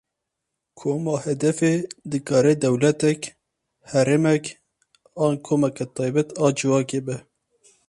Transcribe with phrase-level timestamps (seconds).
[0.79, 1.73] Koma hedefê
[2.11, 3.19] dikare dewletek,
[3.91, 4.45] herêmek
[5.25, 7.15] an komeke taybet a civakê be.